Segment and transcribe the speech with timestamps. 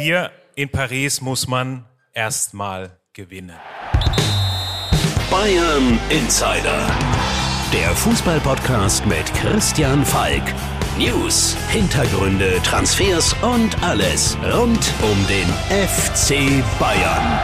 [0.00, 3.56] Hier in Paris muss man erstmal gewinnen.
[5.28, 6.86] Bayern Insider.
[7.72, 10.44] Der Fußballpodcast mit Christian Falk.
[10.96, 15.48] News, Hintergründe, Transfers und alles rund um den
[15.88, 17.40] FC Bayern.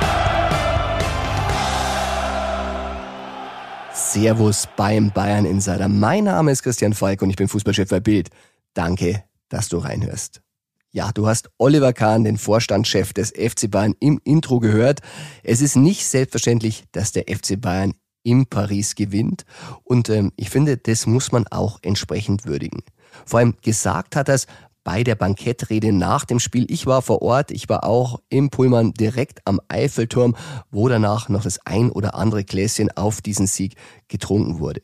[3.93, 5.89] Servus beim Bayern Insider.
[5.89, 8.31] Mein Name ist Christian Falk und ich bin Fußballchef bei Bild.
[8.75, 10.44] Danke, dass du reinhörst.
[10.95, 15.01] Ja, du hast Oliver Kahn, den Vorstandschef des FC Bayern, im Intro gehört.
[15.43, 19.45] Es ist nicht selbstverständlich, dass der FC Bayern in Paris gewinnt.
[19.83, 22.85] Und ähm, ich finde, das muss man auch entsprechend würdigen.
[23.27, 24.47] Vor allem gesagt hat er es
[24.85, 26.65] bei der Bankettrede nach dem Spiel.
[26.71, 30.37] Ich war vor Ort, ich war auch im Pullman direkt am Eiffelturm,
[30.71, 33.75] wo danach noch das ein oder andere Gläschen auf diesen Sieg
[34.07, 34.81] getrunken wurde.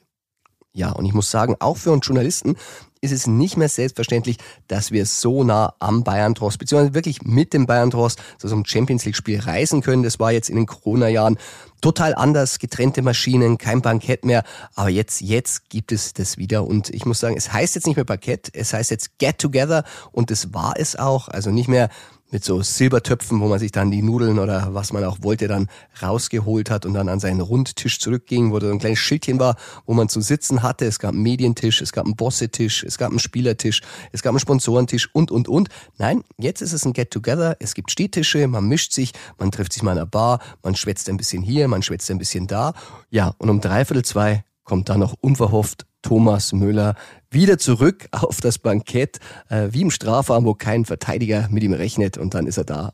[0.73, 2.57] Ja, und ich muss sagen, auch für uns Journalisten
[3.01, 4.37] ist es nicht mehr selbstverständlich,
[4.69, 9.05] dass wir so nah am Bayern-Trost, beziehungsweise wirklich mit dem Bayern-Trost zu so einem Champions
[9.05, 10.03] League-Spiel reisen können.
[10.03, 11.39] Das war jetzt in den Corona-Jahren
[11.81, 14.45] total anders, getrennte Maschinen, kein Bankett mehr.
[14.75, 16.67] Aber jetzt, jetzt gibt es das wieder.
[16.67, 19.85] Und ich muss sagen, es heißt jetzt nicht mehr Bankett, es heißt jetzt Get Together.
[20.13, 21.29] Und das war es auch.
[21.29, 21.89] Also nicht mehr
[22.31, 25.69] mit so Silbertöpfen, wo man sich dann die Nudeln oder was man auch wollte dann
[26.01, 29.57] rausgeholt hat und dann an seinen Rundtisch zurückging, wo da so ein kleines Schildchen war,
[29.87, 30.87] wo man zu sitzen hatte.
[30.87, 34.41] Es gab einen Medientisch, es gab einen Bossetisch, es gab einen Spielertisch, es gab einen
[34.41, 35.69] Sponsorentisch und, und, und.
[35.99, 37.57] Nein, jetzt ist es ein Get-Together.
[37.61, 41.09] Es gibt Stehtische, man mischt sich, man trifft sich mal in einer Bar, man schwätzt
[41.09, 42.75] ein bisschen hier, man schwätzt ein bisschen da.
[43.11, 46.95] Ja, und um dreiviertel zwei kommt dann noch unverhofft Thomas Müller
[47.31, 52.19] wieder zurück auf das Bankett, äh, wie im Strafraum, wo kein Verteidiger mit ihm rechnet
[52.19, 52.93] und dann ist er da.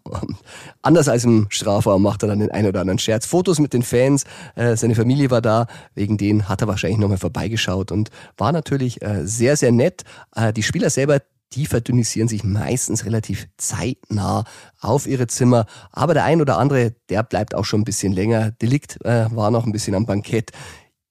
[0.82, 3.26] Anders als im Strafraum macht er dann den einen oder anderen Scherz.
[3.26, 7.18] Fotos mit den Fans, äh, seine Familie war da, wegen denen hat er wahrscheinlich nochmal
[7.18, 10.02] vorbeigeschaut und war natürlich äh, sehr, sehr nett.
[10.34, 11.20] Äh, die Spieler selber,
[11.52, 14.44] die verdünnisieren sich meistens relativ zeitnah
[14.80, 15.66] auf ihre Zimmer.
[15.92, 18.50] Aber der ein oder andere, der bleibt auch schon ein bisschen länger.
[18.50, 20.50] Delikt äh, war noch ein bisschen am Bankett.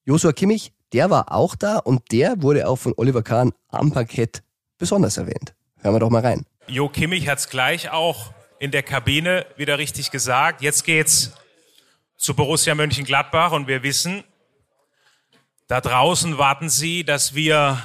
[0.04, 4.44] Joshua Kimmich, der war auch da und der wurde auch von Oliver Kahn am Parkett
[4.78, 5.54] besonders erwähnt.
[5.82, 6.46] Hören wir doch mal rein.
[6.68, 10.62] Jo Kimmich hat es gleich auch in der Kabine wieder richtig gesagt.
[10.62, 11.34] Jetzt geht's
[12.18, 14.24] zu Borussia Mönchengladbach und wir wissen,
[15.68, 17.82] da draußen warten sie, dass wir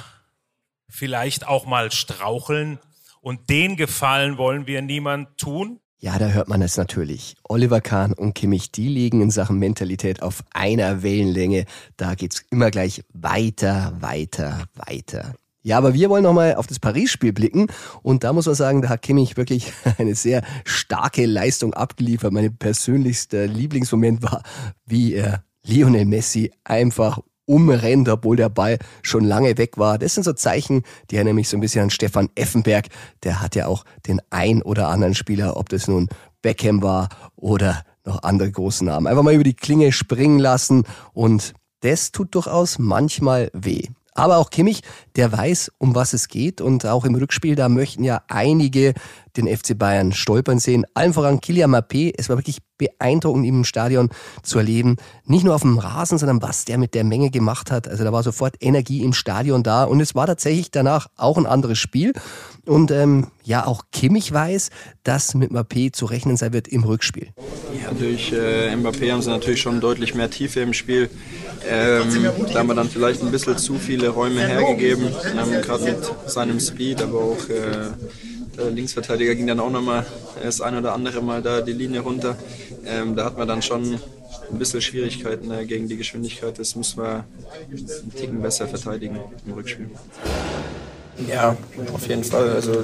[0.87, 2.79] vielleicht auch mal straucheln
[3.21, 5.79] und den Gefallen wollen wir niemand tun.
[6.03, 7.35] Ja, da hört man es natürlich.
[7.47, 11.65] Oliver Kahn und Kimmich, die liegen in Sachen Mentalität auf einer Wellenlänge.
[11.95, 15.35] Da geht's immer gleich weiter, weiter, weiter.
[15.61, 17.67] Ja, aber wir wollen nochmal auf das Paris-Spiel blicken.
[18.01, 22.33] Und da muss man sagen, da hat Kimmich wirklich eine sehr starke Leistung abgeliefert.
[22.33, 24.41] Mein persönlichster Lieblingsmoment war,
[24.87, 27.19] wie er Lionel Messi einfach
[27.51, 29.97] umrennt, obwohl der Ball schon lange weg war.
[29.97, 32.87] Das sind so Zeichen, die erinnern mich so ein bisschen an Stefan Effenberg.
[33.23, 36.07] Der hat ja auch den ein oder anderen Spieler, ob das nun
[36.41, 41.53] Beckham war oder noch andere große Namen, einfach mal über die Klinge springen lassen und
[41.81, 43.83] das tut durchaus manchmal weh.
[44.13, 44.81] Aber auch Kimmich,
[45.15, 46.59] der weiß, um was es geht.
[46.59, 48.93] Und auch im Rückspiel, da möchten ja einige
[49.37, 50.85] den FC Bayern stolpern sehen.
[50.93, 52.13] Allen voran Kilian Mappé.
[52.17, 54.09] Es war wirklich beeindruckend, ihn im Stadion
[54.41, 54.97] zu erleben.
[55.25, 57.87] Nicht nur auf dem Rasen, sondern was der mit der Menge gemacht hat.
[57.87, 59.83] Also da war sofort Energie im Stadion da.
[59.83, 62.13] Und es war tatsächlich danach auch ein anderes Spiel.
[62.65, 64.69] Und ähm, ja, auch Kimmich weiß,
[65.03, 67.29] dass mit Mappé zu rechnen sein wird im Rückspiel.
[67.81, 71.09] Ja, durch äh, Mbappé haben sie natürlich schon deutlich mehr Tiefe im Spiel.
[71.67, 75.97] Ähm, da haben wir dann vielleicht ein bisschen zu viele Räume hergegeben, ähm, gerade mit
[76.27, 77.91] seinem Speed, aber auch äh,
[78.57, 80.05] der Linksverteidiger ging dann auch nochmal
[80.41, 82.35] das ein oder andere Mal da die Linie runter.
[82.85, 83.99] Ähm, da hat man dann schon
[84.51, 86.57] ein bisschen Schwierigkeiten äh, gegen die Geschwindigkeit.
[86.59, 87.25] Das müssen wir
[87.69, 89.89] einen Ticken besser verteidigen im Rückspiel.
[91.29, 91.55] Ja,
[91.93, 92.49] auf jeden Fall.
[92.49, 92.83] Also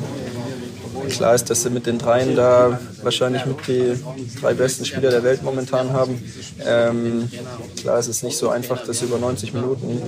[1.09, 3.93] klar ist, dass sie mit den dreien da wahrscheinlich mit die
[4.39, 6.21] drei besten Spieler der Welt momentan haben.
[6.65, 7.29] Ähm,
[7.79, 10.01] klar ist es nicht so einfach, das über 90 Minuten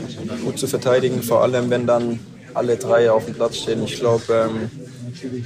[0.44, 2.20] gut zu verteidigen, vor allem wenn dann
[2.54, 3.84] alle drei auf dem Platz stehen.
[3.84, 4.79] Ich glaube, ähm,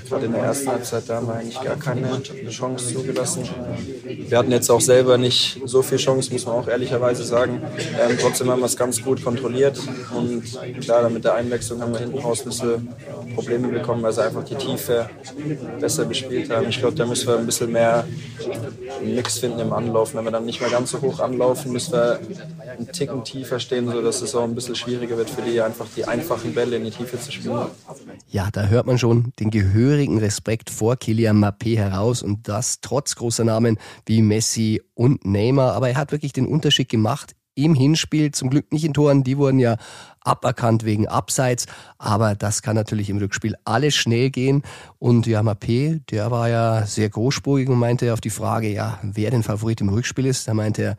[0.07, 3.43] Gerade in der ersten Halbzeit da haben wir eigentlich gar keine Chance zugelassen.
[4.05, 7.61] Wir hatten jetzt auch selber nicht so viel Chance, muss man auch ehrlicherweise sagen.
[7.99, 9.79] Ähm, trotzdem haben wir es ganz gut kontrolliert.
[10.15, 10.43] Und
[10.81, 12.89] klar, mit der Einwechslung haben wir hinten raus ein bisschen
[13.35, 15.09] Probleme bekommen, weil sie einfach die Tiefe
[15.79, 16.69] besser bespielt haben.
[16.69, 18.05] Ich glaube, da müssen wir ein bisschen mehr
[19.03, 20.17] Mix finden im Anlaufen.
[20.17, 22.19] Wenn wir dann nicht mehr ganz so hoch anlaufen, müssen wir
[22.77, 26.05] einen Ticken tiefer stehen, sodass es auch ein bisschen schwieriger wird für die, einfach die
[26.05, 27.67] einfachen Bälle in die Tiefe zu spielen.
[28.29, 33.15] Ja, da hört man schon den gehörigen Respekt vor Kilian Mappé heraus und das trotz
[33.15, 33.77] großer Namen
[34.07, 35.73] wie Messi und Neymar.
[35.73, 39.37] Aber er hat wirklich den Unterschied gemacht im Hinspiel, zum Glück nicht in Toren, die
[39.37, 39.77] wurden ja
[40.21, 41.67] aberkannt wegen Abseits,
[41.99, 44.63] aber das kann natürlich im Rückspiel alles schnell gehen
[44.97, 49.29] und ja, Mappé, der war ja sehr großspurig und meinte auf die Frage, ja, wer
[49.29, 50.97] denn Favorit im Rückspiel ist, da meinte er,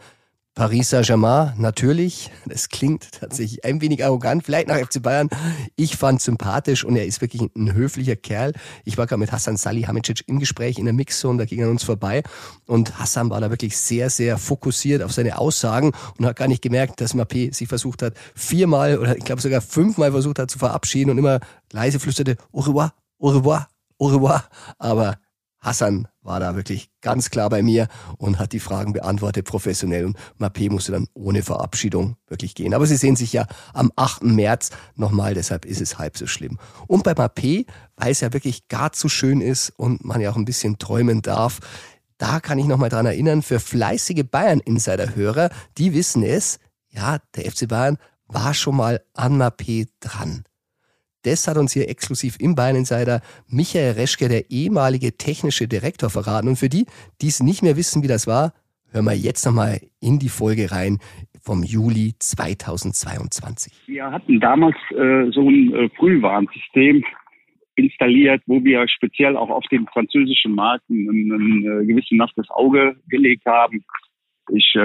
[0.55, 2.31] Paris Saint-Germain, natürlich.
[2.47, 5.29] Das klingt tatsächlich ein wenig arrogant, vielleicht nach FC Bayern.
[5.75, 8.53] Ich fand sympathisch und er ist wirklich ein höflicher Kerl.
[8.85, 11.83] Ich war gerade mit Hassan Salihamidzic im Gespräch in der Mixzone, da ging er uns
[11.83, 12.23] vorbei
[12.67, 16.62] und Hassan war da wirklich sehr, sehr fokussiert auf seine Aussagen und hat gar nicht
[16.62, 20.61] gemerkt, dass Mappé sich versucht hat, viermal oder ich glaube sogar fünfmal versucht hat zu
[20.61, 21.41] verabschieden und immer
[21.73, 23.69] leise flüsterte, au revoir, au revoir,
[23.99, 24.49] au revoir.
[24.79, 25.19] Aber
[25.59, 27.87] Hassan war da wirklich ganz klar bei mir
[28.17, 32.75] und hat die Fragen beantwortet professionell und Mappé musste dann ohne Verabschiedung wirklich gehen.
[32.75, 34.25] Aber Sie sehen sich ja am 8.
[34.25, 36.59] März nochmal, deshalb ist es halb so schlimm.
[36.88, 37.67] Und bei Mappé,
[37.97, 41.23] weil es ja wirklich gar zu schön ist und man ja auch ein bisschen träumen
[41.23, 41.61] darf,
[42.17, 47.69] da kann ich nochmal dran erinnern, für fleißige Bayern-Insider-Hörer, die wissen es, ja, der FC
[47.69, 50.44] Bayern war schon mal an Mappé dran.
[51.25, 56.49] Das hat uns hier exklusiv im Bayern Insider Michael Reschke, der ehemalige technische Direktor, verraten.
[56.49, 56.85] Und für die,
[57.23, 58.53] die es nicht mehr wissen, wie das war,
[58.93, 60.99] hören wir jetzt nochmal in die Folge rein
[61.43, 63.73] vom Juli 2022.
[63.87, 67.03] Wir hatten damals äh, so ein äh, Frühwarnsystem
[67.77, 71.32] installiert, wo wir speziell auch auf den französischen Markt ein, ein,
[71.81, 73.85] ein gewissen nasses Auge gelegt haben.
[74.53, 74.81] Ich äh,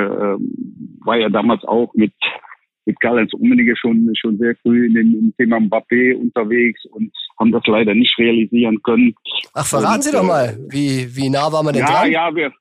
[1.04, 2.14] war ja damals auch mit
[2.90, 7.52] mit Karl-Heinz Rummenigge schon, schon sehr früh in dem, im Thema Mbappé unterwegs und haben
[7.52, 9.14] das leider nicht realisieren können.
[9.54, 12.12] Ach, verraten und, Sie doch mal, wie, wie nah waren wir denn ja, dran?
[12.12, 12.52] Ja, wir,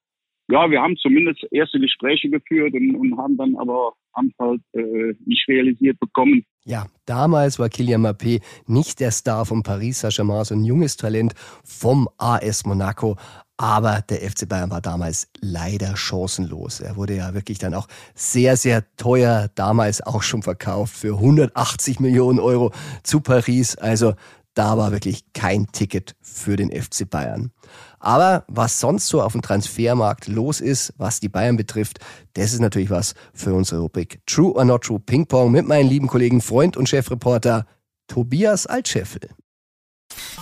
[0.51, 5.15] ja, wir haben zumindest erste Gespräche geführt und, und haben dann aber haben halt äh,
[5.25, 6.45] nicht realisiert bekommen.
[6.65, 11.33] Ja, damals war Kylian Mbappé nicht der Star von Paris Saint-Germain, so ein junges Talent
[11.65, 13.17] vom AS Monaco.
[13.61, 16.79] Aber der FC Bayern war damals leider chancenlos.
[16.79, 21.99] Er wurde ja wirklich dann auch sehr, sehr teuer damals auch schon verkauft für 180
[21.99, 22.73] Millionen Euro
[23.03, 23.75] zu Paris.
[23.75, 24.15] Also
[24.55, 27.51] da war wirklich kein Ticket für den FC Bayern.
[27.99, 31.99] Aber was sonst so auf dem Transfermarkt los ist, was die Bayern betrifft,
[32.35, 35.89] das ist natürlich was für unsere Rubrik True or Not True Ping Pong mit meinem
[35.89, 37.67] lieben Kollegen, Freund und Chefreporter
[38.07, 39.31] Tobias Altscheffel.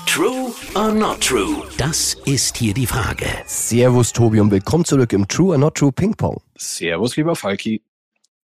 [0.07, 0.46] True
[0.77, 1.63] or not true?
[1.79, 3.27] Das ist hier die Frage.
[3.47, 6.43] Servus Tobi und willkommen zurück im True or not true Ping Pong.
[6.55, 7.83] Servus lieber Falki.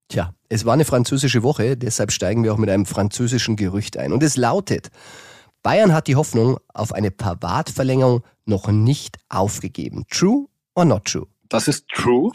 [0.07, 4.13] Tja, es war eine französische Woche, deshalb steigen wir auch mit einem französischen Gerücht ein.
[4.13, 4.91] Und es lautet,
[5.61, 10.05] Bayern hat die Hoffnung auf eine Pavard-Verlängerung noch nicht aufgegeben.
[10.09, 11.27] True or not true?
[11.49, 12.31] Das ist true.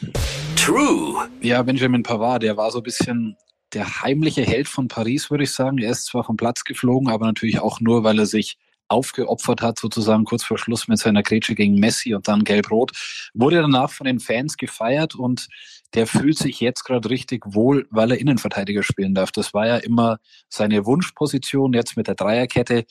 [0.57, 1.27] True.
[1.41, 3.37] Ja, Benjamin Pavard, der war so ein bisschen
[3.73, 5.79] der heimliche Held von Paris, würde ich sagen.
[5.79, 8.59] Er ist zwar vom Platz geflogen, aber natürlich auch nur, weil er sich
[8.89, 12.93] aufgeopfert hat, sozusagen kurz vor Schluss mit seiner Grätsche gegen Messi und dann Gelb-Rot,
[13.35, 15.49] wurde danach von den Fans gefeiert und
[15.95, 19.33] der fühlt sich jetzt gerade richtig wohl, weil er Innenverteidiger spielen darf.
[19.33, 20.19] Das war ja immer
[20.49, 21.73] seine Wunschposition.
[21.73, 22.85] Jetzt mit der Dreierkette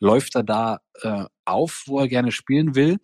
[0.00, 2.98] läuft er da äh, auf, wo er gerne spielen will.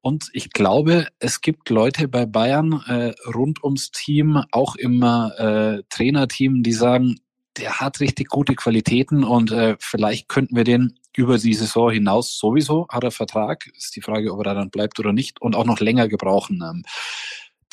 [0.00, 5.82] Und ich glaube, es gibt Leute bei Bayern äh, rund ums Team, auch im äh,
[5.90, 7.16] Trainerteam, die sagen,
[7.56, 12.36] der hat richtig gute Qualitäten und äh, vielleicht könnten wir den über die Saison hinaus
[12.38, 15.56] sowieso, hat er Vertrag, ist die Frage, ob er da dann bleibt oder nicht, und
[15.56, 16.62] auch noch länger gebrauchen.
[16.62, 16.82] Ähm,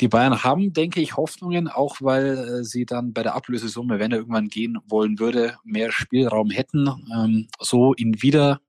[0.00, 4.12] die Bayern haben, denke ich, Hoffnungen, auch weil äh, sie dann bei der Ablösesumme, wenn
[4.12, 8.60] er irgendwann gehen wollen würde, mehr Spielraum hätten, ähm, so ihn wieder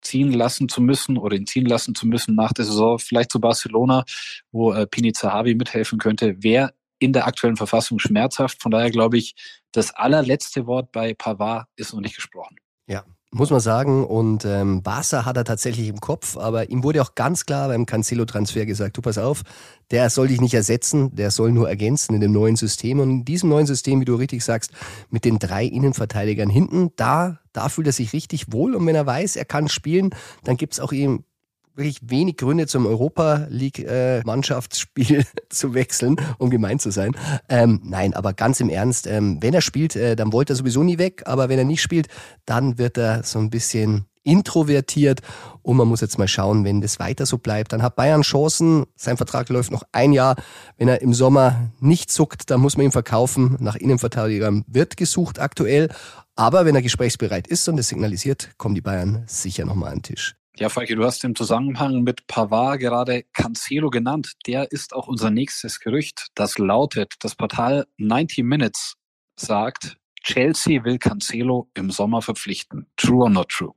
[0.00, 3.40] ziehen lassen zu müssen oder ihn ziehen lassen zu müssen nach der Saison, vielleicht zu
[3.40, 4.04] Barcelona,
[4.50, 6.72] wo äh, Pini Zahavi mithelfen könnte, wäre
[7.02, 8.62] in der aktuellen Verfassung schmerzhaft.
[8.62, 9.34] Von daher glaube ich,
[9.72, 12.56] das allerletzte Wort bei Pavard ist noch nicht gesprochen.
[12.86, 14.04] Ja, muss man sagen.
[14.04, 17.86] Und ähm, Barca hat er tatsächlich im Kopf, aber ihm wurde auch ganz klar beim
[17.86, 19.42] Cancelo-Transfer gesagt, du pass auf,
[19.90, 23.00] der soll dich nicht ersetzen, der soll nur ergänzen in dem neuen System.
[23.00, 24.72] Und in diesem neuen System, wie du richtig sagst,
[25.10, 28.74] mit den drei Innenverteidigern hinten, da, da fühlt er sich richtig wohl.
[28.74, 30.10] Und wenn er weiß, er kann spielen,
[30.44, 31.24] dann gibt's auch ihm
[31.74, 37.16] wirklich wenig Gründe zum Europa League äh, Mannschaftsspiel zu wechseln, um gemein zu sein.
[37.48, 40.82] Ähm, nein, aber ganz im Ernst, ähm, wenn er spielt, äh, dann wollte er sowieso
[40.82, 42.08] nie weg, aber wenn er nicht spielt,
[42.44, 45.20] dann wird er so ein bisschen introvertiert
[45.62, 48.84] und man muss jetzt mal schauen, wenn das weiter so bleibt, dann hat Bayern Chancen.
[48.96, 50.36] Sein Vertrag läuft noch ein Jahr.
[50.76, 53.56] Wenn er im Sommer nicht zuckt, dann muss man ihn verkaufen.
[53.60, 55.88] Nach Innenverteidigern wird gesucht aktuell.
[56.34, 60.02] Aber wenn er gesprächsbereit ist und es signalisiert, kommen die Bayern sicher nochmal an den
[60.02, 60.34] Tisch.
[60.58, 64.32] Ja, Falke, du hast im Zusammenhang mit Pavard gerade Cancelo genannt.
[64.46, 66.26] Der ist auch unser nächstes Gerücht.
[66.34, 68.96] Das lautet, das Portal 90 Minutes
[69.34, 72.86] sagt, Chelsea will Cancelo im Sommer verpflichten.
[72.96, 73.72] True or not true?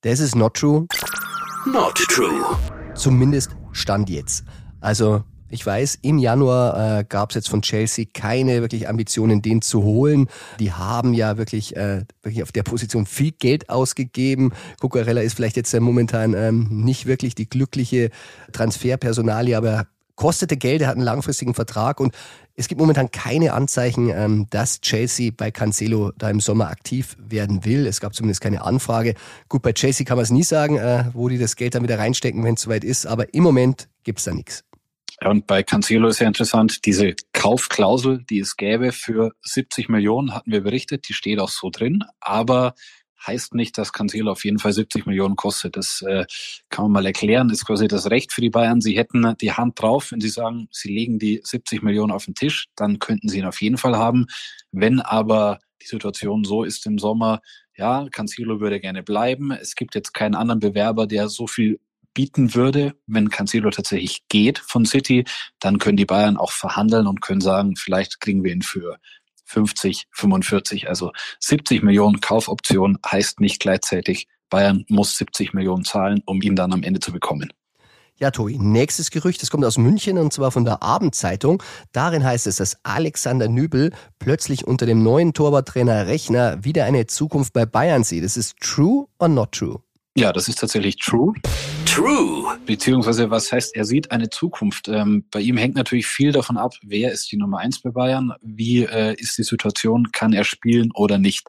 [0.00, 0.88] Das ist not true.
[1.66, 2.58] Not true.
[2.96, 4.44] Zumindest Stand jetzt.
[4.80, 9.60] Also Ich weiß, im Januar äh, gab es jetzt von Chelsea keine wirklich Ambitionen, den
[9.60, 10.28] zu holen.
[10.58, 14.54] Die haben ja wirklich, äh, wirklich auf der Position viel Geld ausgegeben.
[14.80, 18.08] Cucurella ist vielleicht jetzt äh, momentan ähm, nicht wirklich die glückliche
[18.52, 22.14] Transferpersonalie, aber kostete Geld, er hat einen langfristigen Vertrag und
[22.56, 27.66] es gibt momentan keine Anzeichen, ähm, dass Chelsea bei Cancelo da im Sommer aktiv werden
[27.66, 27.86] will.
[27.86, 29.16] Es gab zumindest keine Anfrage.
[29.50, 31.98] Gut, bei Chelsea kann man es nie sagen, äh, wo die das Geld dann wieder
[31.98, 34.64] reinstecken, wenn es soweit ist, aber im Moment gibt es da nichts.
[35.24, 40.50] Und bei Cancelo ist ja interessant, diese Kaufklausel, die es gäbe für 70 Millionen, hatten
[40.50, 42.74] wir berichtet, die steht auch so drin, aber
[43.26, 45.76] heißt nicht, dass Cancelo auf jeden Fall 70 Millionen kostet.
[45.76, 46.24] Das äh,
[46.70, 47.48] kann man mal erklären.
[47.48, 48.80] Das ist quasi das Recht für die Bayern.
[48.80, 52.34] Sie hätten die Hand drauf, wenn sie sagen, sie legen die 70 Millionen auf den
[52.34, 54.26] Tisch, dann könnten sie ihn auf jeden Fall haben.
[54.72, 57.40] Wenn aber die Situation so ist im Sommer,
[57.76, 59.50] ja, Cancelo würde gerne bleiben.
[59.52, 61.80] Es gibt jetzt keinen anderen Bewerber, der so viel
[62.14, 65.24] bieten würde, wenn Cancelo tatsächlich geht von City,
[65.58, 68.98] dann können die Bayern auch verhandeln und können sagen, vielleicht kriegen wir ihn für
[69.46, 76.40] 50, 45, also 70 Millionen Kaufoption heißt nicht gleichzeitig, Bayern muss 70 Millionen zahlen, um
[76.42, 77.52] ihn dann am Ende zu bekommen.
[78.18, 81.62] Ja, Tobi, nächstes Gerücht, das kommt aus München und zwar von der Abendzeitung.
[81.92, 87.52] Darin heißt es, dass Alexander Nübel plötzlich unter dem neuen Torwarttrainer Rechner wieder eine Zukunft
[87.52, 88.22] bei Bayern sieht.
[88.22, 89.80] Ist true or not true?
[90.16, 91.32] Ja, das ist tatsächlich true.
[91.86, 92.58] True.
[92.66, 94.88] Beziehungsweise, was heißt, er sieht eine Zukunft.
[94.88, 98.32] Ähm, bei ihm hängt natürlich viel davon ab, wer ist die Nummer eins bei Bayern,
[98.42, 101.46] wie äh, ist die Situation, kann er spielen oder nicht.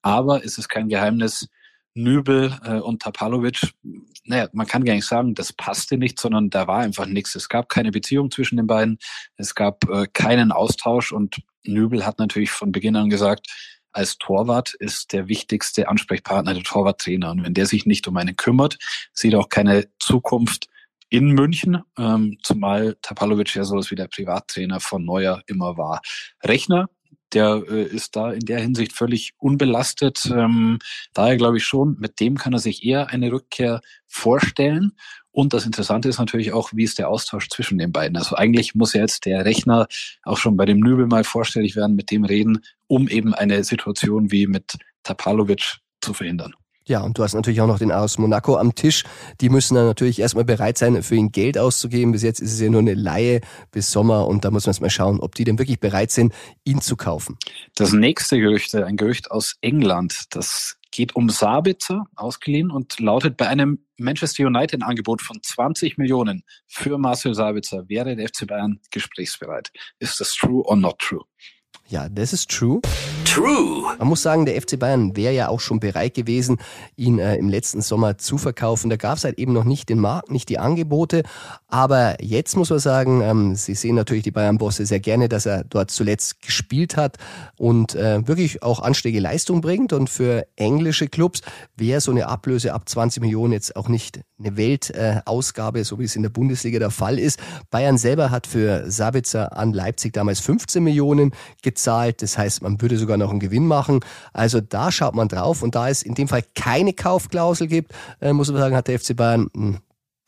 [0.00, 1.48] Aber es ist kein Geheimnis,
[1.94, 3.72] Nübel äh, und Tapalovic,
[4.24, 7.34] naja, man kann gar nicht sagen, das passte nicht, sondern da war einfach nichts.
[7.34, 8.98] Es gab keine Beziehung zwischen den beiden,
[9.36, 13.48] es gab äh, keinen Austausch und Nübel hat natürlich von Beginn an gesagt,
[13.96, 17.30] als Torwart ist der wichtigste Ansprechpartner der Torwarttrainer.
[17.30, 18.78] Und wenn der sich nicht um einen kümmert,
[19.12, 20.68] sieht auch keine Zukunft
[21.08, 26.00] in München, ähm, zumal Tapalovic ja sowas wie der Privattrainer von Neuer immer war.
[26.44, 26.88] Rechner,
[27.32, 30.26] der äh, ist da in der Hinsicht völlig unbelastet.
[30.26, 30.78] Ähm,
[31.12, 34.92] daher glaube ich schon, mit dem kann er sich eher eine Rückkehr vorstellen.
[35.36, 38.16] Und das Interessante ist natürlich auch, wie ist der Austausch zwischen den beiden.
[38.16, 39.86] Also eigentlich muss ja jetzt der Rechner
[40.22, 44.32] auch schon bei dem Nübel mal vorstellig werden, mit dem reden, um eben eine Situation
[44.32, 46.54] wie mit Tapalovic zu verhindern.
[46.86, 49.04] Ja, und du hast natürlich auch noch den aus Monaco am Tisch.
[49.42, 52.12] Die müssen dann natürlich erstmal bereit sein, für ihn Geld auszugeben.
[52.12, 54.80] Bis jetzt ist es ja nur eine Laie bis Sommer und da muss man jetzt
[54.80, 56.32] mal schauen, ob die denn wirklich bereit sind,
[56.64, 57.36] ihn zu kaufen.
[57.74, 63.46] Das nächste Gerücht, ein Gerücht aus England, das geht um Sabitzer, ausgeliehen und lautet bei
[63.46, 69.70] einem Manchester United Angebot von 20 Millionen für Marcel Sabitzer wäre der FC Bayern gesprächsbereit.
[69.98, 71.24] Ist das true or not true?
[71.88, 72.80] Ja, das ist true.
[73.36, 73.94] True.
[73.98, 76.56] Man muss sagen, der FC Bayern wäre ja auch schon bereit gewesen,
[76.96, 78.88] ihn äh, im letzten Sommer zu verkaufen.
[78.88, 81.22] Da gab es halt eben noch nicht den Markt, nicht die Angebote.
[81.68, 85.64] Aber jetzt muss man sagen, ähm, Sie sehen natürlich die Bayern-Bosse sehr gerne, dass er
[85.64, 87.18] dort zuletzt gespielt hat
[87.58, 89.92] und äh, wirklich auch anständige Leistung bringt.
[89.92, 91.42] Und für englische Clubs
[91.76, 96.04] wäre so eine Ablöse ab 20 Millionen jetzt auch nicht eine Weltausgabe, äh, so wie
[96.04, 97.38] es in der Bundesliga der Fall ist.
[97.70, 102.22] Bayern selber hat für Sabitzer an Leipzig damals 15 Millionen gezahlt.
[102.22, 104.00] Das heißt, man würde sogar noch einen Gewinn machen.
[104.32, 108.32] Also da schaut man drauf und da es in dem Fall keine Kaufklausel gibt, äh,
[108.32, 109.78] muss man sagen, hat der FC Bayern hm,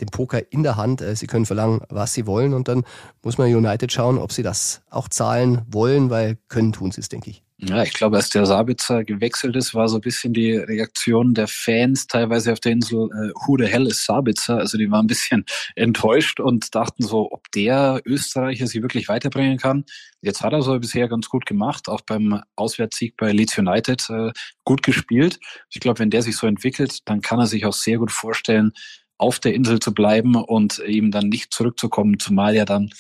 [0.01, 1.01] den Poker in der Hand.
[1.01, 2.85] Äh, sie können verlangen, was sie wollen und dann
[3.23, 7.09] muss man United schauen, ob sie das auch zahlen wollen, weil können tun sie es,
[7.09, 7.43] denke ich.
[7.61, 11.49] Ja, ich glaube, als der Sabitzer gewechselt ist, war so ein bisschen die Reaktion der
[11.49, 14.59] Fans teilweise auf der Insel, äh, who the hell is Sabitzer?
[14.59, 19.59] Also die waren ein bisschen enttäuscht und dachten so, ob der Österreicher sie wirklich weiterbringen
[19.59, 19.85] kann.
[20.21, 24.31] Jetzt hat er so bisher ganz gut gemacht, auch beim Auswärtssieg bei Leeds United äh,
[24.63, 25.41] gut gespielt.
[25.69, 28.73] Ich glaube, wenn der sich so entwickelt, dann kann er sich auch sehr gut vorstellen,
[29.19, 32.91] auf der Insel zu bleiben und eben dann nicht zurückzukommen, zumal ja dann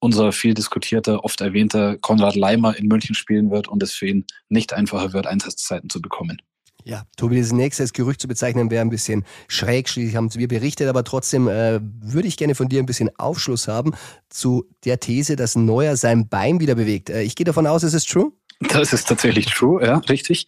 [0.00, 4.26] unser viel diskutierter, oft erwähnter Konrad Leimer in München spielen wird und es für ihn
[4.48, 6.40] nicht einfacher wird, Einsatzzeiten zu bekommen.
[6.84, 9.88] Ja, Tobi, das nächste als Gerücht zu bezeichnen wäre ein bisschen schräg.
[9.88, 13.68] Schließlich haben wir berichtet, aber trotzdem äh, würde ich gerne von dir ein bisschen Aufschluss
[13.68, 13.94] haben
[14.30, 17.10] zu der These, dass Neuer sein Bein wieder bewegt.
[17.10, 18.32] Äh, ich gehe davon aus, es ist true?
[18.60, 20.46] Das ist tatsächlich true, ja, richtig.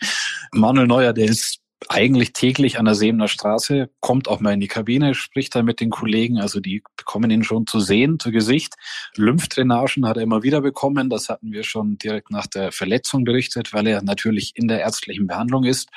[0.53, 4.69] Manuel Neuer, der ist eigentlich täglich an der Seemner Straße, kommt auch mal in die
[4.69, 8.75] Kabine, spricht da mit den Kollegen, also die bekommen ihn schon zu sehen, zu Gesicht.
[9.17, 13.73] Lymphdrainagen hat er immer wieder bekommen, das hatten wir schon direkt nach der Verletzung berichtet,
[13.73, 15.89] weil er natürlich in der ärztlichen Behandlung ist.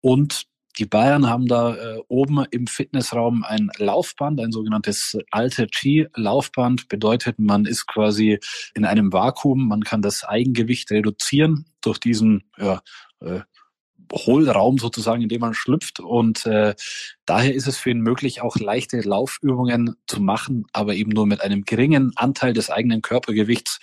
[0.00, 0.46] Und
[0.78, 6.88] die Bayern haben da äh, oben im Fitnessraum ein Laufband, ein sogenanntes alte G-Laufband.
[6.88, 8.38] Bedeutet, man ist quasi
[8.74, 12.80] in einem Vakuum, man kann das Eigengewicht reduzieren durch diesen ja,
[13.20, 13.40] äh,
[14.12, 16.00] Hohlraum sozusagen, in dem man schlüpft.
[16.00, 16.74] Und äh,
[17.26, 21.40] daher ist es für ihn möglich, auch leichte Laufübungen zu machen, aber eben nur mit
[21.40, 23.80] einem geringen Anteil des eigenen Körpergewichts.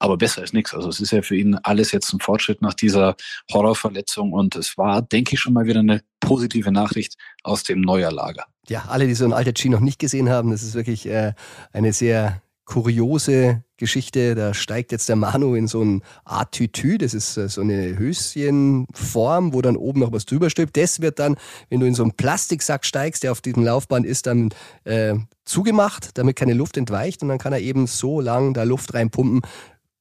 [0.00, 0.74] Aber besser ist nichts.
[0.74, 3.16] Also es ist ja für ihn alles jetzt ein Fortschritt nach dieser
[3.52, 4.32] Horrorverletzung.
[4.32, 8.44] Und es war, denke ich, schon mal wieder eine positive Nachricht aus dem Neuerlager.
[8.68, 11.32] Ja, alle, die so ein alter G noch nicht gesehen haben, das ist wirklich äh,
[11.72, 14.34] eine sehr kuriose Geschichte.
[14.34, 16.98] Da steigt jetzt der Manu in so ein Art Tütü.
[16.98, 20.76] Das ist äh, so eine Höschenform, wo dann oben noch was drüber stülpt.
[20.76, 21.36] Das wird dann,
[21.70, 24.50] wenn du in so einen Plastiksack steigst, der auf diesem Laufband ist, dann
[24.84, 25.14] äh,
[25.46, 27.22] zugemacht, damit keine Luft entweicht.
[27.22, 29.40] Und dann kann er eben so lang da Luft reinpumpen.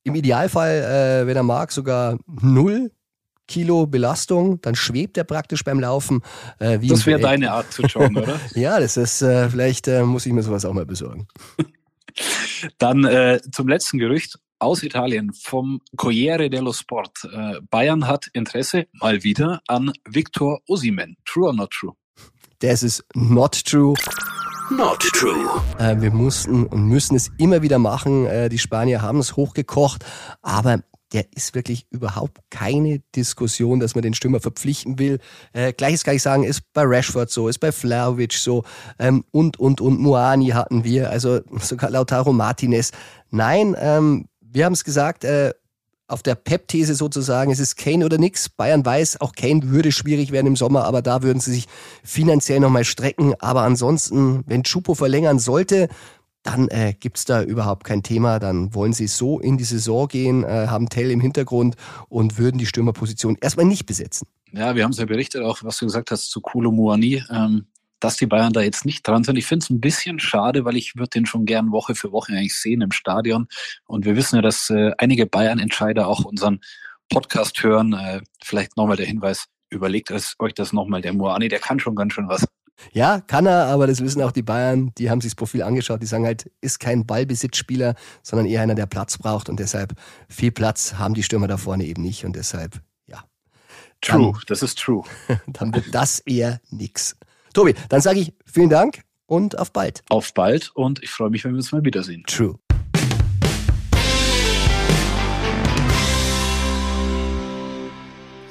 [0.04, 2.92] Im Idealfall, äh, wenn er mag, sogar null
[3.48, 6.22] Kilo Belastung, dann schwebt er praktisch beim Laufen.
[6.60, 8.38] Äh, das wäre deine Art zu joggen, oder?
[8.56, 11.30] ja, das ist, äh, vielleicht äh, muss ich mir sowas auch mal besorgen.
[12.78, 17.24] Dann äh, zum letzten Gerücht aus Italien vom Corriere dello Sport.
[17.32, 21.18] Äh, Bayern hat Interesse mal wieder an Victor Osimen.
[21.26, 21.94] True or not true?
[22.60, 23.94] Das ist not true.
[24.70, 25.62] Not true.
[25.78, 28.26] Äh, wir mussten und müssen es immer wieder machen.
[28.26, 30.04] Äh, die Spanier haben es hochgekocht,
[30.42, 30.82] aber
[31.14, 35.20] der ist wirklich überhaupt keine Diskussion, dass man den Stürmer verpflichten will.
[35.54, 38.64] Äh, Gleiches kann ich sagen, ist bei Rashford so, ist bei Flaovic so
[39.00, 42.92] ähm, und, und, und Moani hatten wir, also sogar Lautaro Martinez.
[43.30, 45.54] Nein, ähm, wir haben es gesagt, äh,
[46.10, 48.48] auf der Pep-These sozusagen, es ist Kane oder nix.
[48.48, 51.68] Bayern weiß, auch Kane würde schwierig werden im Sommer, aber da würden sie sich
[52.04, 53.34] finanziell nochmal strecken.
[53.40, 55.90] Aber ansonsten, wenn Chupo verlängern sollte,
[56.48, 58.40] dann äh, gibt da überhaupt kein Thema.
[58.40, 61.76] Dann wollen sie so in die Saison gehen, äh, haben Tell im Hintergrund
[62.08, 64.28] und würden die Stürmerposition erstmal nicht besetzen.
[64.54, 67.66] Ja, wir haben es ja berichtet, auch was du gesagt hast zu Kulo Muani, ähm,
[68.00, 69.36] dass die Bayern da jetzt nicht dran sind.
[69.36, 72.32] Ich finde es ein bisschen schade, weil ich würde den schon gern Woche für Woche
[72.32, 73.48] eigentlich sehen im Stadion.
[73.86, 76.62] Und wir wissen ja, dass äh, einige Bayern-Entscheider auch unseren
[77.10, 77.94] Podcast hören.
[77.94, 81.02] Äh, vielleicht nochmal der Hinweis, überlegt euch das nochmal.
[81.02, 82.46] Der Muani, der kann schon ganz schön was.
[82.94, 84.92] Ja, kann er, aber das wissen auch die Bayern.
[84.98, 86.02] Die haben sich das Profil angeschaut.
[86.02, 89.50] Die sagen halt, ist kein Ballbesitzspieler, sondern eher einer, der Platz braucht.
[89.50, 89.94] Und deshalb
[90.30, 92.26] viel Platz haben die Stürmer da vorne eben nicht.
[92.26, 93.24] Und deshalb, ja.
[94.02, 95.04] True, dann, das ist true.
[95.48, 97.18] Dann wird das eher nix.
[97.54, 100.04] Tobi, dann sage ich vielen Dank und auf bald.
[100.10, 102.24] Auf bald und ich freue mich, wenn wir uns mal wiedersehen.
[102.28, 102.60] True.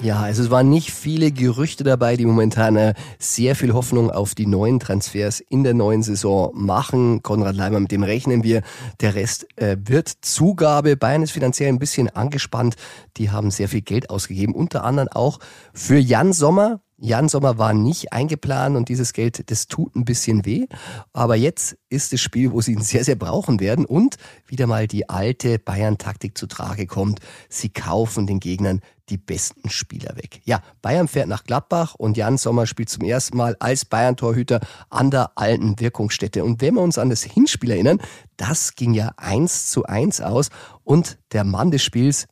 [0.07, 4.37] Ja, also es waren nicht viele Gerüchte dabei, die momentan äh, sehr viel Hoffnung auf
[4.37, 7.25] die neuen Transfers in der neuen Saison machen.
[7.25, 8.63] Konrad Leimer, mit dem rechnen wir.
[9.01, 10.97] Der Rest äh, wird Zugabe.
[10.97, 12.77] Bayern ist finanziell ein bisschen angespannt.
[13.17, 15.41] Die haben sehr viel Geld ausgegeben, unter anderem auch
[15.75, 16.79] für Jan Sommer.
[16.99, 20.67] Jan Sommer war nicht eingeplant und dieses Geld, das tut ein bisschen weh.
[21.13, 24.17] Aber jetzt ist das Spiel, wo sie ihn sehr, sehr brauchen werden und
[24.47, 27.19] wieder mal die alte Bayern-Taktik zu Trage kommt.
[27.51, 30.41] Sie kaufen den Gegnern die besten Spieler weg.
[30.45, 35.11] Ja, Bayern fährt nach Gladbach und Jan Sommer spielt zum ersten Mal als Bayern-Torhüter an
[35.11, 36.45] der alten Wirkungsstätte.
[36.45, 38.01] Und wenn wir uns an das Hinspiel erinnern,
[38.37, 40.49] das ging ja eins zu eins aus
[40.85, 42.27] und der Mann des Spiels,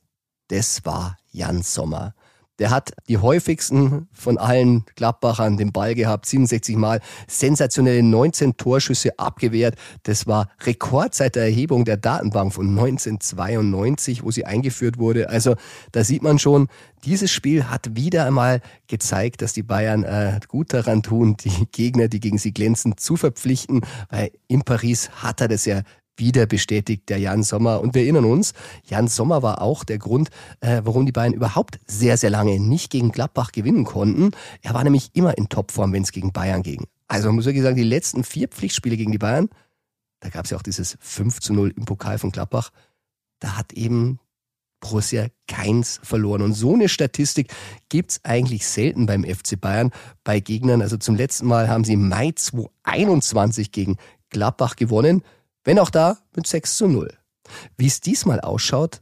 [0.49, 2.15] das war Jan Sommer.
[2.59, 9.19] Der hat die häufigsten von allen Gladbachern den Ball gehabt, 67 Mal, sensationelle 19 Torschüsse
[9.19, 9.75] abgewehrt.
[10.05, 15.29] Das war Rekord seit der Erhebung der Datenbank von 1992, wo sie eingeführt wurde.
[15.29, 15.57] Also
[15.93, 16.69] da sieht man schon,
[17.05, 22.09] dieses Spiel hat wieder einmal gezeigt, dass die Bayern äh, gut daran tun, die Gegner,
[22.09, 25.83] die gegen sie glänzen, zu verpflichten, weil in Paris hat er das ja
[26.17, 27.81] wieder bestätigt der Jan Sommer.
[27.81, 28.53] Und wir erinnern uns,
[28.85, 32.91] Jan Sommer war auch der Grund, äh, warum die Bayern überhaupt sehr, sehr lange nicht
[32.91, 34.31] gegen Gladbach gewinnen konnten.
[34.63, 36.85] Er war nämlich immer in Topform, wenn es gegen Bayern ging.
[37.09, 39.49] Also man muss wirklich sagen, die letzten vier Pflichtspiele gegen die Bayern,
[40.21, 42.71] da gab es ja auch dieses 5 zu 0 im Pokal von Gladbach,
[43.41, 44.19] da hat eben
[44.81, 46.43] Borussia keins verloren.
[46.43, 47.53] Und so eine Statistik
[47.89, 49.91] gibt's eigentlich selten beim FC Bayern
[50.25, 50.83] bei Gegnern.
[50.83, 53.97] Also zum letzten Mal haben sie im Mai 2021 gegen
[54.31, 55.23] Gladbach gewonnen.
[55.65, 57.11] Wenn auch da mit 6 zu 0.
[57.77, 59.01] Wie es diesmal ausschaut,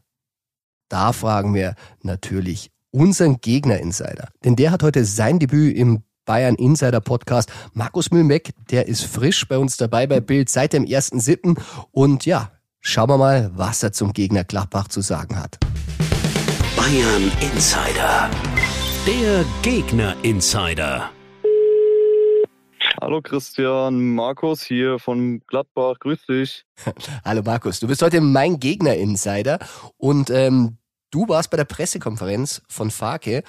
[0.89, 4.29] da fragen wir natürlich unseren Gegner-Insider.
[4.45, 7.51] Denn der hat heute sein Debüt im Bayern Insider Podcast.
[7.73, 11.61] Markus Mühlmeck, der ist frisch bei uns dabei bei Bild seit dem 1.7.
[11.91, 15.59] Und ja, schauen wir mal, was er zum Gegner Gladbach zu sagen hat.
[16.77, 18.31] Bayern Insider.
[19.07, 21.11] Der Gegner Insider.
[23.03, 26.65] Hallo Christian, Markus hier von Gladbach, grüß dich.
[27.25, 29.59] Hallo Markus, du bist heute mein Gegner-Insider
[29.97, 30.79] und ähm,
[31.11, 33.43] du warst bei der Pressekonferenz von Farke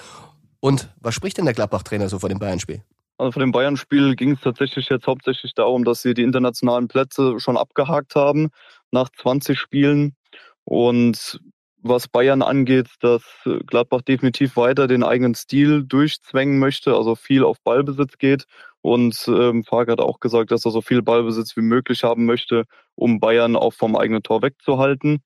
[0.60, 2.82] und was spricht denn der Gladbach-Trainer so vor dem Bayern-Spiel?
[3.20, 7.40] Also vor dem Bayern-Spiel ging es tatsächlich jetzt hauptsächlich darum, dass sie die internationalen Plätze
[7.40, 8.50] schon abgehakt haben
[8.90, 10.16] nach 20 Spielen
[10.64, 11.40] und
[11.84, 13.24] was Bayern angeht, dass
[13.68, 18.46] Gladbach definitiv weiter den eigenen Stil durchzwängen möchte, also viel auf Ballbesitz geht.
[18.84, 22.66] Und ähm, Fark hat auch gesagt, dass er so viel Ballbesitz wie möglich haben möchte,
[22.96, 25.24] um Bayern auch vom eigenen Tor wegzuhalten.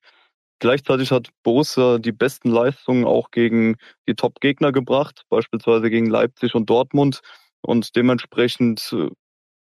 [0.60, 3.74] Gleichzeitig hat Borussia die besten Leistungen auch gegen
[4.08, 7.20] die Top-Gegner gebracht, beispielsweise gegen Leipzig und Dortmund.
[7.60, 9.10] Und dementsprechend äh,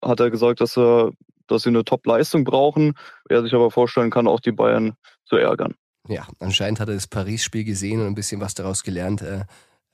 [0.04, 1.12] hat er gesagt, dass er,
[1.46, 2.94] dass sie eine Top-Leistung brauchen.
[3.28, 5.74] Er sich aber vorstellen kann, auch die Bayern zu ärgern.
[6.09, 9.44] Ja, anscheinend hat er das Paris-Spiel gesehen und ein bisschen was daraus gelernt, äh,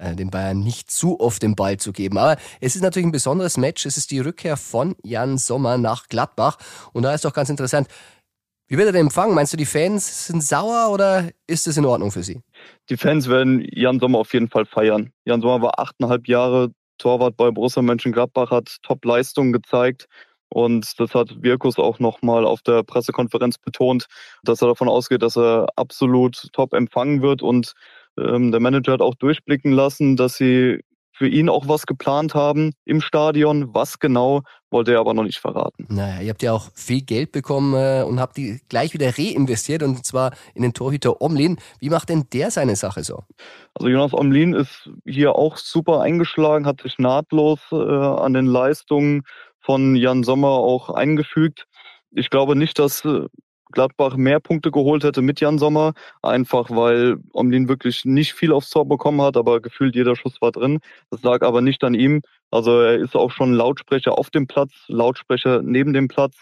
[0.00, 2.18] den Bayern nicht zu oft den Ball zu geben.
[2.18, 3.86] Aber es ist natürlich ein besonderes Match.
[3.86, 6.56] Es ist die Rückkehr von Jan Sommer nach Gladbach.
[6.92, 7.88] Und da ist doch ganz interessant,
[8.70, 9.34] wie wird er den empfangen?
[9.34, 12.40] Meinst du, die Fans sind sauer oder ist es in Ordnung für sie?
[12.88, 15.12] Die Fans werden Jan Sommer auf jeden Fall feiern.
[15.24, 20.06] Jan Sommer war achteinhalb Jahre Torwart bei Borussia Mönchengladbach, hat Top-Leistungen gezeigt.
[20.50, 24.06] Und das hat Wirkus auch nochmal auf der Pressekonferenz betont,
[24.42, 27.42] dass er davon ausgeht, dass er absolut top empfangen wird.
[27.42, 27.74] Und
[28.18, 30.80] ähm, der Manager hat auch durchblicken lassen, dass sie
[31.20, 33.74] für ihn auch was geplant haben im Stadion.
[33.74, 35.84] Was genau, wollte er aber noch nicht verraten.
[35.90, 39.82] Naja, ihr habt ja auch viel Geld bekommen äh, und habt die gleich wieder reinvestiert
[39.82, 41.58] und zwar in den Torhüter Omlin.
[41.78, 43.24] Wie macht denn der seine Sache so?
[43.74, 49.24] Also Jonas Omlin ist hier auch super eingeschlagen, hat sich nahtlos äh, an den Leistungen
[49.60, 51.66] von Jan Sommer auch eingefügt.
[52.12, 53.26] Ich glaube nicht, dass äh,
[53.72, 58.70] Gladbach mehr Punkte geholt hätte mit Jan Sommer, einfach weil Omlin wirklich nicht viel aufs
[58.70, 60.80] Tor bekommen hat, aber gefühlt jeder Schuss war drin.
[61.10, 62.22] Das lag aber nicht an ihm.
[62.50, 66.34] Also er ist auch schon Lautsprecher auf dem Platz, Lautsprecher neben dem Platz,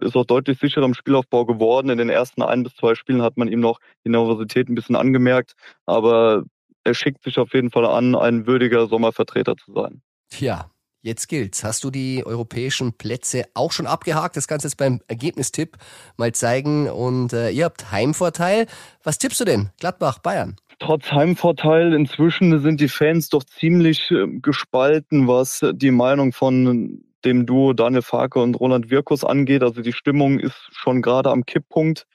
[0.00, 1.90] ist auch deutlich sicherer im Spielaufbau geworden.
[1.90, 4.96] In den ersten ein bis zwei Spielen hat man ihm noch die Nervosität ein bisschen
[4.96, 5.54] angemerkt,
[5.86, 6.44] aber
[6.84, 10.02] er schickt sich auf jeden Fall an, ein würdiger Sommervertreter zu sein.
[10.28, 10.71] Tja,
[11.04, 11.64] Jetzt gilt's.
[11.64, 14.36] Hast du die europäischen Plätze auch schon abgehakt?
[14.36, 15.76] Das kannst du jetzt beim Ergebnistipp
[16.16, 16.88] mal zeigen.
[16.88, 18.66] Und äh, ihr habt Heimvorteil.
[19.02, 19.70] Was tippst du denn?
[19.80, 20.54] Gladbach, Bayern?
[20.78, 27.46] Trotz Heimvorteil inzwischen sind die Fans doch ziemlich äh, gespalten, was die Meinung von dem
[27.46, 29.64] Duo Daniel Farke und Roland Wirkus angeht.
[29.64, 32.06] Also die Stimmung ist schon gerade am Kipppunkt.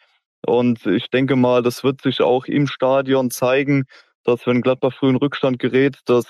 [0.45, 3.83] Und ich denke mal, das wird sich auch im Stadion zeigen,
[4.27, 6.25] dass wenn Gladbach früh in Rückstand gerät, dass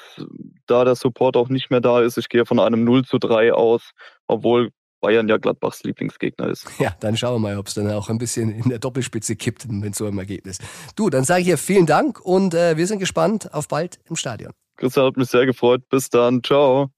[0.67, 2.17] da der Support auch nicht mehr da ist.
[2.17, 3.91] Ich gehe von einem 0 zu 3 aus,
[4.27, 4.69] obwohl
[5.01, 6.67] Bayern ja Gladbachs Lieblingsgegner ist.
[6.79, 9.69] Ja, dann schauen wir mal, ob es dann auch ein bisschen in der Doppelspitze kippt
[9.69, 10.59] mit so einem Ergebnis.
[10.95, 14.15] Du, dann sage ich hier vielen Dank und äh, wir sind gespannt auf bald im
[14.15, 14.53] Stadion.
[14.77, 15.81] Christian hat mich sehr gefreut.
[15.89, 16.43] Bis dann.
[16.43, 16.91] Ciao.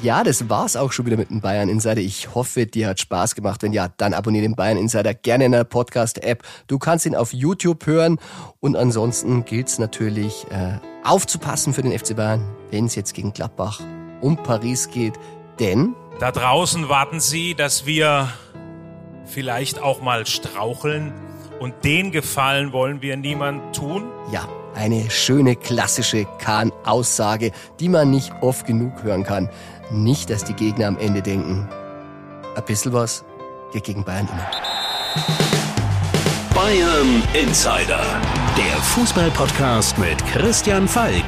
[0.00, 2.00] Ja, das war's auch schon wieder mit dem Bayern Insider.
[2.00, 3.64] Ich hoffe, dir hat Spaß gemacht.
[3.64, 6.44] Wenn ja, dann abonniere den Bayern Insider gerne in der Podcast-App.
[6.68, 8.20] Du kannst ihn auf YouTube hören.
[8.60, 13.80] Und ansonsten gilt's natürlich äh, aufzupassen für den FC Bayern, wenn es jetzt gegen Gladbach
[14.20, 15.14] um Paris geht.
[15.58, 18.28] Denn da draußen warten sie, dass wir
[19.24, 21.12] vielleicht auch mal straucheln.
[21.58, 24.04] Und den Gefallen wollen wir niemand tun.
[24.32, 29.50] Ja, eine schöne klassische Kahn-Aussage, die man nicht oft genug hören kann.
[29.90, 31.66] Nicht, dass die Gegner am Ende denken,
[32.54, 33.24] ein bisschen was
[33.72, 34.50] geht gegen Bayern immer.
[36.54, 38.02] Bayern Insider,
[38.56, 41.24] der Fußballpodcast mit Christian Falk.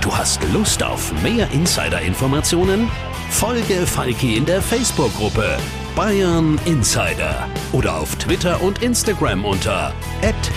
[0.00, 2.88] Du hast Lust auf mehr Insider-Informationen?
[3.30, 5.56] Folge Falki in der Facebook-Gruppe
[5.96, 9.92] Bayern Insider oder auf Twitter und Instagram unter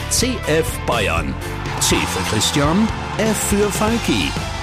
[0.09, 1.33] @cfbayern.
[1.79, 4.31] C für Christian, F für Falki.